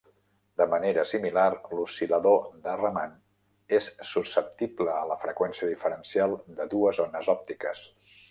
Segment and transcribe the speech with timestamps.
[0.59, 1.43] De manera similar,
[1.79, 3.11] l'oscil·lador de Raman
[3.79, 7.85] és susceptible a la freqüència diferencial de dues ones òptiques.